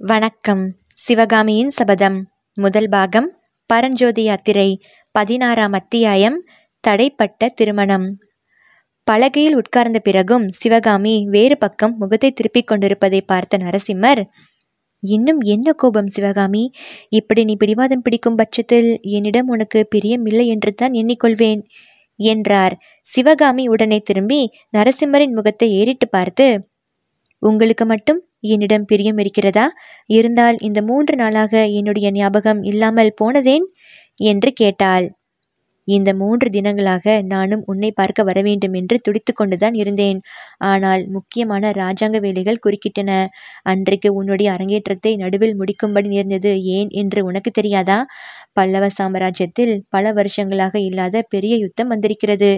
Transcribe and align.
வணக்கம். 0.00 0.62
சிவகாமியின் 0.94 1.70
சபதம் 1.70 2.16
முதல் 2.56 2.88
பாகம் 2.88 3.26
பரஞ்சோதி 3.66 4.22
யாத்திரை 4.22 4.80
பதினாறாம் 5.14 5.72
அத்தியாயம் 5.72 6.38
தடைப்பட்ட 6.84 7.48
திருமணம். 7.48 8.06
பலகையில் 9.06 9.54
உட்கார்ந்த 9.54 9.98
பிறகும் 9.98 10.46
சிவகாமி 10.50 11.26
வேறு 11.30 11.58
பக்கம் 11.58 11.96
முகத்தை 11.96 12.30
திருப்பிக் 12.30 12.66
கொண்டிருப்பதை 12.66 13.20
பார்த்த 13.20 13.58
நரசிம்மர் 13.58 14.22
இன்னும் 15.02 15.40
என்ன 15.40 15.72
கோபம் 15.72 16.06
சிவகாமி? 16.06 16.64
இப்படி 17.08 17.44
நீ 17.44 17.56
பிடிவாதம் 17.56 18.02
பிடிக்கும் 18.02 18.34
பட்சத்தில் 18.34 18.90
என்னிடம் 19.00 19.46
உனக்கு 19.46 19.86
பிரியம் 19.86 20.26
இல்லை 20.26 20.46
என்று 20.46 20.74
தான் 20.74 20.92
எண்ணிக்கொள்வேன் 20.92 21.62
என்றார். 22.16 22.76
சிவகாமி 23.06 23.66
உடனே 23.68 23.98
திரும்பி 23.98 24.40
நரசிம்மரின் 24.76 25.32
முகத்தை 25.32 25.70
ஏறிட்டு 25.72 26.08
பார்த்து 26.08 26.48
உங்களுக்கு 27.38 27.86
மட்டும் 27.86 28.22
என்னிடம் 28.42 28.84
பிரியம் 28.84 29.18
இருக்கிறதா? 29.18 29.66
இருந்தால் 30.10 30.58
இந்த 30.60 30.80
மூன்று 30.82 31.14
நாளாக 31.16 31.52
என்னுடைய 31.78 32.08
ஞாபகம் 32.12 32.60
இல்லாமல் 32.64 33.16
போனதேன்? 33.20 33.66
என்று 34.24 34.50
கேட்டாள். 34.54 35.06
இந்த 35.88 36.10
மூன்று 36.14 36.48
தினங்களாக 36.50 37.06
நானும் 37.26 37.62
உன்னை 37.66 37.90
பார்க்க 37.92 38.22
வரவேண்டும் 38.22 38.74
என்று 38.74 38.96
துடித்து 39.00 39.32
கொண்டுதான் 39.32 39.74
இருந்தேன். 39.74 40.18
ஆனால் 40.70 41.02
முக்கியமான 41.08 41.72
ராஜாங்க 41.78 42.18
வேலைகள் 42.20 42.62
குறுக்கிட்டன. 42.64 43.10
அன்றைக்கு 43.64 44.10
உன்னுடைய 44.14 44.48
அரங்கேற்றத்தை 44.52 45.12
நடுவில் 45.16 45.56
முடிக்கும்படி 45.60 46.10
நேர்ந்தது 46.14 46.52
ஏன் 46.78 46.90
என்று 47.02 47.22
உனக்கு 47.24 47.52
தெரியாதா? 47.52 47.98
பல்லவ 48.52 48.88
சாம்ராஜ்யத்தில் 48.98 49.74
பல 49.88 50.12
வருஷங்களாக 50.12 50.76
இல்லாத 50.80 51.24
பெரிய 51.30 51.56
யுத்தம் 51.56 51.92
வந்திருக்கிறது. 51.94 52.52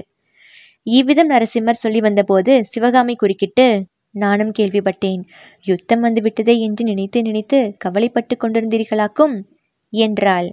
இவ்விதம் 0.86 1.30
நரசிம்மர் 1.30 1.82
சொல்லி 1.84 2.00
வந்தபோது 2.00 2.52
சிவகாமி 2.64 3.14
குறுக்கிட்டு 3.16 3.66
நானும் 4.14 4.52
கேள்விப்பட்டேன். 4.58 5.22
யுத்தம் 5.64 6.04
வந்துவிட்டதே 6.04 6.58
என்று 6.58 6.84
நினைத்து 6.84 7.22
நினைத்து 7.22 7.74
கவலைப்பட்டு 7.78 8.36
கொண்டிருந்தீர்களாக்கும்? 8.36 9.34
என்றாள். 9.92 10.48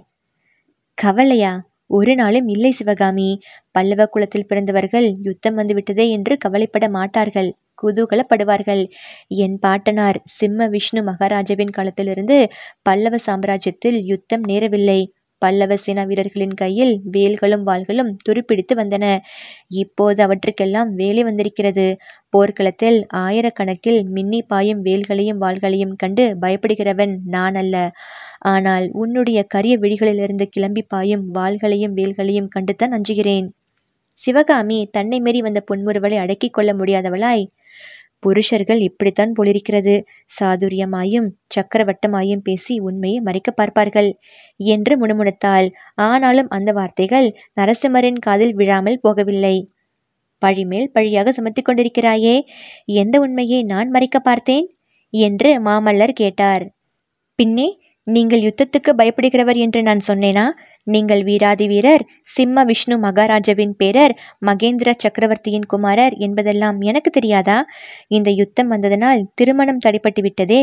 கவலையா? 0.94 1.52
ஒரு 1.86 2.14
நாளும் 2.14 2.48
இல்லை 2.48 2.70
சிவகாமி. 2.70 3.40
பல்லவ 3.70 4.06
குலத்தில் 4.06 4.46
பிறந்தவர்கள் 4.46 5.16
யுத்தம் 5.22 5.54
வந்து 5.54 5.74
விட்டதே 5.74 6.10
என்று 6.10 6.36
கவலைப்பட 6.36 6.88
மாட்டார்கள். 6.88 7.50
குதூகலப்படுவார்கள். 7.82 8.82
என் 9.28 9.58
பாட்டனார் 9.58 10.20
சிம்ம 10.24 10.66
விஷ்ணு 10.66 11.02
மகாராஜாவின் 11.02 11.70
காலத்திலிருந்து 11.70 12.36
பல்லவ 12.82 13.16
சாம்ராஜ்யத்தில் 13.26 13.98
யுத்தம் 14.04 14.44
நேரவில்லை. 14.44 15.00
பல்லவ 15.40 15.76
சேனா 15.76 16.02
வீரர்களின் 16.04 16.54
கையில் 16.54 16.94
வேல்களும் 17.12 17.64
வாள்களும் 17.66 18.10
துருப்பிடித்து 18.24 18.74
வந்தன. 18.74 19.04
இப்போது 19.76 20.20
அவற்றுக்கெல்லாம் 20.22 20.90
வேலை 20.94 21.22
வந்திருக்கிறது. 21.24 21.86
போர்க்களத்தில் 22.30 22.98
ஆயிரக்கணக்கில் 23.22 24.00
மின்னி 24.08 24.40
பாயும் 24.44 24.82
வேல்களையும் 24.82 25.40
வாள்களையும் 25.40 25.94
கண்டு 25.96 26.26
பயப்படுகிறவன் 26.42 27.14
நான் 27.28 27.54
அல்ல. 27.54 27.76
ஆனால் 28.46 28.86
உன்னுடைய 28.94 29.40
கரிய 29.46 29.76
விழிகளிலிருந்து 29.78 30.46
கிளம்பி 30.50 30.84
பாயும் 30.88 31.24
வாள்களையும் 31.34 31.96
வேல்களையும் 32.00 32.52
கண்டுதான் 32.56 32.96
அஞ்சுகிறேன். 32.98 33.48
சிவகாமி 34.18 34.78
தன்னை 34.92 35.18
மீறி 35.20 35.40
வந்த 35.40 35.60
புன்முறுவலை 35.68 36.16
அடக்கிக் 36.18 36.54
கொள்ள 36.54 36.70
முடியாதவளாய் 36.74 37.44
புருஷர்கள் 38.22 38.80
இப்படித்தான் 38.80 39.32
போலிருக்கிறது. 39.32 39.94
சாதுரியமாயும் 40.40 41.28
சக்கரவட்டமாயும் 41.56 42.42
பேசி 42.42 42.74
உண்மையை 42.80 43.20
மறைக்க 43.20 43.50
பார்ப்பார்கள் 43.50 44.10
என்று 44.56 45.06
முணுமுணுத்தாள். 45.06 45.68
ஆனாலும் 45.94 46.48
அந்த 46.48 46.72
வார்த்தைகள் 46.72 47.28
நரசிம்மரின் 47.60 48.18
காதில் 48.18 48.54
விழாமல் 48.54 49.00
போகவில்லை. 49.08 49.56
பழிமேல் 50.42 50.92
பழியாக 50.92 51.32
சுமத்தி 51.32 51.62
கொண்டிருக்கிறாயே 51.62 52.36
எந்த 52.84 53.20
உண்மையை 53.20 53.62
நான் 53.62 53.90
மறைக்க 53.90 54.18
பார்த்தேன்? 54.20 54.66
என்று 55.12 55.50
மாமல்லர் 55.60 56.12
கேட்டார். 56.12 56.64
பின்னே 57.38 57.68
நீங்கள் 58.10 58.40
யுத்தத்துக்கு 58.40 58.90
பயப்படுகிறவர் 58.96 59.56
என்று 59.56 59.80
நான் 59.82 60.02
சொன்னேனா? 60.06 60.44
நீங்கள் 60.86 61.22
வீராதி 61.22 61.66
வீரர் 61.66 62.02
சிம்ம 62.20 62.62
விஷ்ணு 62.64 62.96
மகாராஜாவின் 62.98 63.74
பேரர் 63.76 64.14
மகேந்திர 64.46 64.90
சக்கரவர்த்தியின் 64.96 65.66
குமாரர் 65.66 66.14
என்பதெல்லாம் 66.16 66.78
எனக்கு 66.80 67.10
தெரியாதா? 67.10 67.58
இந்த 68.08 68.30
யுத்தம் 68.30 68.68
வந்ததனால் 68.68 69.20
திருமணம் 69.34 69.82
தடைப்பட்டு 69.86 70.20
விட்டதே. 70.20 70.62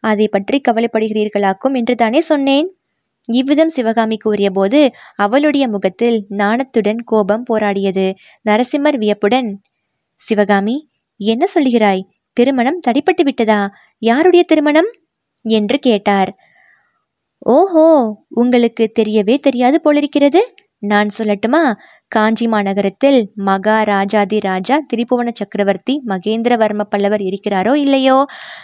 அதை 0.00 0.28
பற்றி 0.28 0.60
கவலைப்படுகிறீர்களாக்கும் 0.60 1.74
என்று 1.74 1.94
தானே 1.94 2.20
சொன்னேன். 2.20 2.68
இவ்விதம் 3.28 3.68
சிவகாமி 3.68 4.16
கூறியபோது 4.16 4.80
அவளுடைய 5.16 5.64
முகத்தில் 5.68 6.18
நாணத்துடன் 6.36 7.00
கோபம் 7.04 7.44
போராடியது. 7.50 8.06
நரசிம்மர் 8.44 8.98
வியப்புடன் 8.98 9.50
சிவகாமி 10.20 10.76
என்ன 11.20 11.44
சொல்லுகிறாய்? 11.54 12.02
திருமணம் 12.36 12.80
தடைப்பட்டு 12.86 13.22
விட்டதா? 13.22 13.60
யாருடைய 14.02 14.44
திருமணம்? 14.44 14.90
என்று 15.44 15.76
கேட்டார். 15.78 16.30
ஓஹோ 17.46 17.84
உங்களுக்கு 18.28 18.84
தெரியவே 18.98 19.38
தெரியாது 19.38 19.80
போலிருக்கிறது. 19.80 20.40
நான் 20.82 21.08
சொல்லட்டுமா? 21.18 21.62
காஞ்சி 22.12 22.46
மாநகரத்தில் 22.48 23.18
மகாராஜாதி 23.38 24.38
ராஜா 24.40 24.76
திரிபுவன 24.90 25.28
சக்கரவர்த்தி 25.32 25.94
மகேந்திரவர்ம 26.08 26.86
பல்லவர் 26.88 27.20
இருக்கிறாரோ 27.20 27.72
இல்லையோ? 27.74 28.16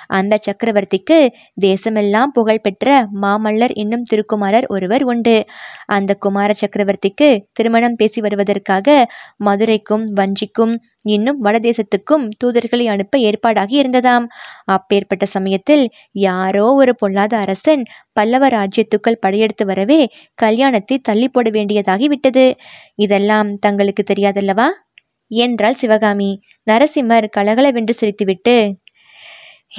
அந்த 0.09 0.39
சக்கரவர்த்திக்கு 0.47 1.19
தேசமெல்லாம் 1.65 2.33
புகழ்பெற்ற 2.33 2.89
மாமல்லர் 3.23 3.75
என்னும் 3.75 4.07
திருக்குமாரர் 4.11 4.69
ஒருவர் 4.69 5.05
உண்டு. 5.05 5.37
அந்த 5.87 6.15
குமார 6.15 6.51
சக்கரவர்த்திக்கு 6.63 7.29
திருமணம் 7.53 7.95
பேசி 7.95 8.21
வருவதற்காக 8.21 8.89
மதுரைக்கும் 9.37 10.05
வஞ்சிக்கும் 10.15 10.75
இன்னும் 11.07 11.41
வடதேசத்துக்கும் 11.45 12.23
தூதர்களை 12.45 12.85
அனுப்ப 12.89 13.19
ஏற்பாடாகி 13.19 13.75
இருந்ததாம். 13.83 14.27
அப்பேற்பட்ட 14.67 15.25
சமயத்தில் 15.27 15.85
யாரோ 16.13 16.67
ஒரு 16.75 16.95
பொல்லாத 16.97 17.33
அரசன் 17.37 17.83
பல்லவ 18.13 18.49
ராஜ்யத்துக்கள் 18.49 19.21
படையெடுத்து 19.21 19.65
வரவே 19.67 20.01
கல்யாணத்தை 20.35 20.99
தள்ளி 20.99 21.29
போட 21.29 21.49
வேண்டியதாகி 21.51 22.05
விட்டது. 22.05 22.47
இதெல்லாம் 22.97 23.33
தங்களுக்கு 23.61 24.03
தெரியாதல்லவா? 24.03 24.69
என்றாள் 25.31 25.75
சிவகாமி. 25.75 26.31
நரசிம்மர் 26.67 27.27
கலகலவென்று 27.37 27.95
சிரித்துவிட்டு 28.01 28.57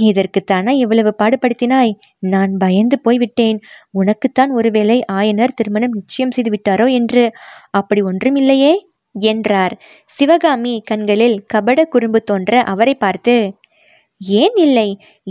இதற்குத்தானா 0.03 0.71
இவ்வளவு 0.75 1.15
பாடுபடுத்தினாய்? 1.19 1.91
நான் 2.19 2.53
பயந்து 2.57 2.99
போய்விட்டேன். 2.99 3.59
உனக்குத்தான் 3.91 4.51
ஒருவேளை 4.51 4.97
ஆயனர் 5.11 5.55
திருமணம் 5.55 5.91
நிச்சயம் 5.91 6.31
செய்து 6.31 6.51
விட்டாரோ 6.51 6.87
என்று. 6.91 7.23
அப்படி 7.71 8.01
ஒன்றும் 8.01 8.35
இல்லையே 8.35 8.73
என்றார். 9.15 9.73
சிவகாமி 10.09 10.81
கண்களில் 10.85 11.37
கபட 11.45 11.85
குறும்பு 11.85 12.23
தோன்ற 12.23 12.61
அவரை 12.63 12.95
பார்த்து 12.95 13.35
ஏன் 14.21 14.55
இல்லை? 14.55 14.87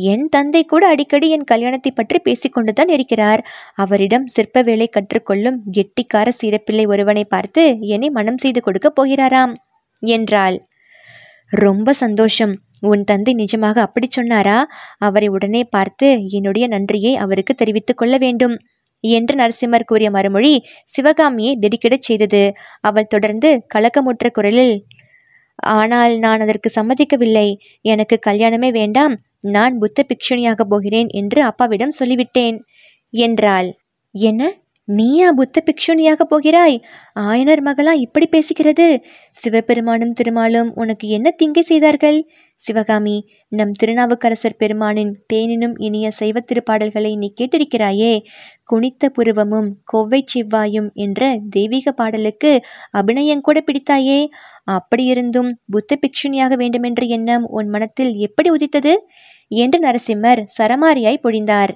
என் 0.06 0.24
தந்தை 0.28 0.62
கூட 0.64 0.82
அடிக்கடி 0.88 1.26
என் 1.30 1.44
கல்யாணத்தை 1.44 1.90
பற்றி 1.90 2.18
பேசிக்கொண்டுதான் 2.24 2.90
இருக்கிறார். 2.90 3.40
அவரிடம் 3.74 4.26
சிற்ப 4.26 4.62
வேலை 4.62 4.88
கற்றுக்கொள்ளும் 4.88 5.58
கெட்டிக்கார 5.72 6.28
சீரப்பிள்ளை 6.40 6.84
ஒருவனை 6.86 7.24
பார்த்து 7.24 7.62
என்னை 7.94 8.10
மனம் 8.10 8.38
செய்து 8.38 8.62
கொடுக்க 8.62 8.90
போகிறாராம் 8.90 9.54
என்றாள். 10.12 10.56
ரொம்ப 11.52 11.92
சந்தோஷம். 11.94 12.54
உன் 12.82 13.04
தந்தை 13.04 13.32
நிஜமாக 13.34 13.76
அப்படி 13.78 14.08
சொன்னாரா? 14.10 14.58
அவரை 14.98 15.28
உடனே 15.28 15.62
பார்த்து 15.70 16.08
என்னுடைய 16.30 16.66
நன்றியை 16.66 17.12
அவருக்கு 17.16 17.54
தெரிவித்துக் 17.54 17.98
கொள்ள 17.98 18.14
வேண்டும் 18.16 18.56
என்று 19.04 19.34
நரசிம்மர் 19.36 19.86
கூறிய 19.86 20.08
மறுமொழி 20.10 20.52
சிவகாமியை 20.84 21.52
திடுக்கிடச் 21.56 22.06
செய்தது. 22.08 22.42
அவள் 22.80 23.12
தொடர்ந்து 23.14 23.48
கலக்கமுற்ற 23.74 24.28
குரலில் 24.30 24.76
ஆனால் 25.56 26.18
நான் 26.18 26.40
அதற்கு 26.40 26.70
சம்மதிக்கவில்லை. 26.74 27.56
எனக்கு 27.80 28.18
கல்யாணமே 28.26 28.70
வேண்டாம். 28.70 29.14
நான் 29.40 29.78
புத்த 29.78 30.06
பிக்ஷுனியாக 30.08 30.60
போகிறேன் 30.64 31.08
என்று 31.08 31.42
அப்பாவிடம் 31.42 31.92
சொல்லிவிட்டேன். 31.98 32.58
என்றாள். 33.10 33.78
என்ன? 34.12 34.52
நீயா 34.84 35.32
புத்த 35.32 35.62
பிக்ஷுனியாக 35.64 36.20
போகிறாய்? 36.20 36.82
ஆயனர் 37.20 37.62
மகளா 37.64 37.92
இப்படி 37.92 38.28
பேசுகிறது? 38.30 39.02
சிவபெருமானும் 39.30 40.12
திருமாலும் 40.12 40.72
உனக்கு 40.74 41.08
என்ன 41.08 41.30
திங்கை 41.30 41.60
செய்தார்கள்? 41.60 42.28
சிவகாமி 42.60 43.14
நம் 43.48 43.72
திருநாவுக்கரசர் 43.72 44.56
பெருமானின் 44.56 45.10
தேனினும் 45.32 45.74
இனிய 45.78 46.06
சைவ 46.10 46.36
திருப்பாடல்களை 46.40 47.10
நீ 47.16 47.28
கேட்டிருக்கிறாயே? 47.40 48.12
குனித்த 48.62 49.08
புருவமும் 49.08 49.68
கொவ்வை 49.84 50.20
செவ்வாயும் 50.24 50.88
என்ற 50.94 51.22
தெய்வீக 51.50 51.92
பாடலுக்கு 51.92 52.52
அபிநயம் 52.90 53.40
கூட 53.40 53.60
பிடித்தாயே? 53.60 54.20
அப்படியிருந்தும் 54.70 55.50
புத்த 55.70 55.98
பிக்ஷுனியாக 55.98 56.56
வேண்டுமென்ற 56.56 57.04
எண்ணம் 57.08 57.46
உன் 57.50 57.68
மனத்தில் 57.68 58.12
எப்படி 58.18 58.50
உதித்தது? 58.50 58.94
என்று 59.50 59.78
நரசிம்மர் 59.78 60.42
சரமாரியாய் 60.58 61.24
பொழிந்தார். 61.24 61.72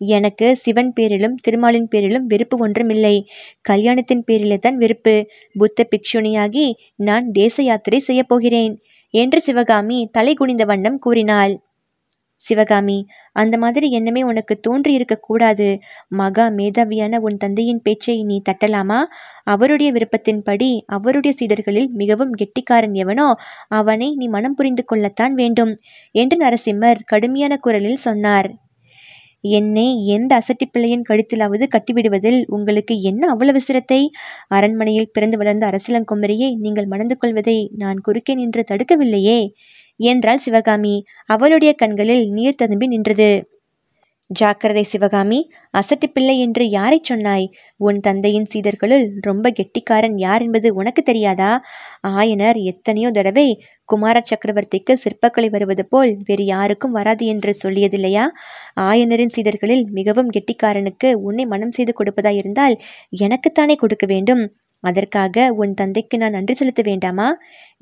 எனக்கு 0.00 0.48
சிவன் 0.56 0.92
பேரிலும் 0.92 1.34
திருமாலின் 1.34 1.88
பேரிலும் 1.88 2.26
வெறுப்பு 2.26 2.56
ஒன்றுமில்லை. 2.58 3.16
கல்யாணத்தின் 3.60 4.22
பேரிலே 4.24 4.58
தான் 4.58 4.76
வெறுப்பு. 4.76 5.14
புத்த 5.54 5.86
பிக்ஷுனியாகி 5.90 6.66
நான் 6.96 7.26
தேச 7.30 7.62
யாத்திரை 7.62 8.00
செய்யப்போகிறேன் 8.08 8.74
என்று 9.14 9.40
சிவகாமி 9.40 10.08
தலை 10.12 10.34
குனிந்த 10.34 10.64
வண்ணம் 10.64 10.98
கூறினாள். 10.98 11.54
சிவகாமி 12.42 12.96
அந்த 13.32 13.54
மாதிரி 13.58 13.86
எண்ணமே 13.90 14.22
உனக்கு 14.22 14.54
தோன்றியிருக்க 14.60 15.14
கூடாது. 15.18 15.66
மகா 16.08 16.44
மேதாவியான 16.48 17.18
உன் 17.18 17.36
தந்தையின் 17.36 17.82
பேச்சை 17.82 18.16
நீ 18.22 18.36
தட்டலாமா? 18.48 19.00
அவருடைய 19.44 19.92
விருப்பத்தின்படி 19.92 20.70
அவருடைய 20.86 21.32
சீடர்களில் 21.40 21.90
மிகவும் 21.92 22.32
கெட்டிக்காரன் 22.32 22.94
எவனோ 22.94 23.28
அவனை 23.68 24.10
நீ 24.14 24.28
மனம் 24.28 24.54
புரிந்து 24.54 24.84
கொள்ளத்தான் 24.84 25.34
வேண்டும் 25.34 25.74
என்று 26.14 26.36
நரசிம்மர் 26.36 27.02
கடுமையான 27.04 27.56
குரலில் 27.56 28.04
சொன்னார். 28.06 28.50
என்னை 29.44 30.06
எந்த 30.06 30.38
அசட்டிப் 30.38 30.72
பிள்ளையின் 30.72 31.04
கழுத்திலாவது 31.08 31.64
கட்டிவிடுவதில் 31.66 32.44
உங்களுக்கு 32.46 32.94
என்ன 33.00 33.28
அவ்வளவு 33.28 33.60
சிரத்தை? 33.60 34.00
அரண்மனையில் 34.48 35.10
பிறந்து 35.12 35.36
வளர்ந்த 35.36 35.64
அரசியலங்குமரியை 35.66 36.56
நீங்கள் 36.56 36.86
மணந்து 36.86 37.16
கொள்வதை 37.16 37.70
நான் 37.76 38.00
குறுக்கே 38.00 38.34
நின்று 38.34 38.64
தடுக்கவில்லையே? 38.70 39.38
என்றாள் 40.00 40.38
சிவகாமி. 40.38 40.96
அவளுடைய 41.26 41.72
கண்களில் 41.72 42.30
நீர் 42.30 42.54
ததும்பி 42.54 42.86
நின்றது. 42.86 43.30
ஜாக்கிரதை 44.30 44.82
சிவகாமி 44.82 45.38
அசட்டு 45.74 46.06
பிள்ளை 46.06 46.34
என்று 46.38 46.64
யாரை 46.68 46.98
சொன்னாய்? 47.02 47.46
உன் 47.80 47.98
தந்தையின் 48.00 48.48
சீடர்களுள் 48.52 49.04
ரொம்ப 49.20 49.50
கெட்டிக்காரன் 49.50 50.16
யார் 50.18 50.42
என்பது 50.42 50.68
உனக்கு 50.74 51.02
தெரியாதா? 51.02 51.50
ஆயனர் 52.12 52.58
எத்தனையோ 52.64 53.10
தடவை 53.10 53.46
குமார 53.88 54.16
சக்கரவர்த்திக்கு 54.30 54.94
சிற்பக்கலை 55.04 55.48
வருவது 55.50 55.84
போல் 55.86 56.12
வேறு 56.26 56.44
யாருக்கும் 56.44 56.96
வராது 56.98 57.26
என்று 57.26 57.54
சொல்லியதில்லையா? 57.62 58.24
ஆயனரின் 58.88 59.34
சீடர்களில் 59.36 59.84
மிகவும் 59.90 60.32
கெட்டிக்காரனுக்கு 60.36 61.10
உன்னை 61.28 61.46
மனம் 61.46 61.72
செய்து 61.72 61.94
கொடுப்பதாயிருந்தால் 61.94 62.76
எனக்குத்தானே 63.20 63.76
கொடுக்க 63.76 64.06
வேண்டும்? 64.06 64.44
அதற்காக 64.84 65.46
உன் 65.52 65.74
தந்தைக்கு 65.74 66.16
நான் 66.18 66.30
நன்றி 66.30 66.54
செலுத்த 66.54 66.82
வேண்டாமா? 66.82 67.28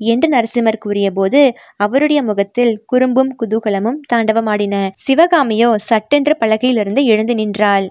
என்று 0.01 0.27
நரசிம்மர் 0.29 0.79
கூறியபோது 0.79 1.41
அவருடைய 1.75 2.23
முகத்தில் 2.23 2.73
குறும்பும் 2.85 3.31
குதூகலமும் 3.39 3.99
தாண்டவமாடின. 4.13 4.75
சிவகாமியோ 5.07 5.69
சட்டென்று 5.89 6.35
பலகையிலிருந்து 6.39 7.03
எழுந்து 7.03 7.35
நின்றாள். 7.35 7.87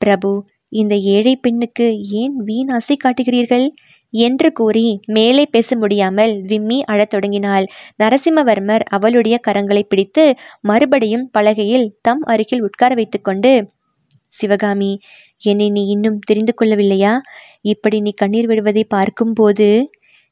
பிரபு 0.00 0.32
இந்த 0.72 0.94
ஏழை 0.96 1.36
பெண்ணுக்கு 1.36 1.86
ஏன் 2.12 2.34
வீண் 2.36 2.68
ஆசை 2.68 2.96
காட்டுகிறீர்கள்? 2.96 3.66
என்று 4.14 4.48
கூறி 4.52 4.84
மேலே 5.06 5.42
பேச 5.46 5.76
முடியாமல் 5.76 6.32
விம்மி 6.42 6.78
அழத் 6.84 7.10
தொடங்கினாள். 7.10 7.66
நரசிம்மவர்மர் 8.02 8.84
அவளுடைய 8.88 9.36
கரங்களை 9.48 9.82
பிடித்து 9.82 10.24
மறுபடியும் 10.60 11.26
பலகையில் 11.38 11.88
தம் 12.00 12.22
அருகில் 12.26 12.62
உட்கார 12.62 12.94
வைத்துக்கொண்டு 12.94 13.52
சிவகாமி 14.32 14.92
என்னை 15.42 15.66
நீ 15.70 15.82
இன்னும் 15.86 16.18
தெரிந்து 16.18 16.52
கொள்ளவில்லையா? 16.54 17.12
இப்படி 17.64 18.00
நீ 18.00 18.12
கண்ணீர் 18.12 18.46
விடுவதை 18.46 18.84
பார்க்கும்போது 18.88 19.68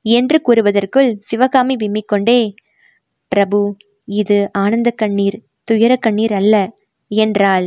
என்று 0.05 0.37
கூறுவதற்குள் 0.49 1.11
சிவகாமி 1.21 1.75
விம்மிக்கொண்டே 1.77 2.41
பிரபு 3.33 3.61
இது 4.09 4.39
ஆனந்த 4.59 4.89
கண்ணீர் 4.97 5.37
துயர 5.69 5.93
கண்ணீர் 5.97 6.33
அல்ல 6.33 6.55
என்றாள். 7.11 7.67